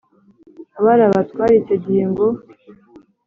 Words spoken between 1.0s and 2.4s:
abatware icyo gihe ngo